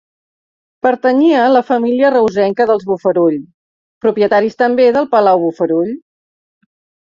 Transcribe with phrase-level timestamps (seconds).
[0.85, 3.37] Pertanyia a la família reusenca dels Bofarull,
[4.07, 5.93] propietaris també del palau Bofarull.